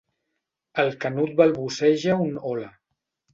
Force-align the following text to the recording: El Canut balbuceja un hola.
El 0.83 0.89
Canut 1.03 1.35
balbuceja 1.41 2.17
un 2.25 2.33
hola. 2.53 2.73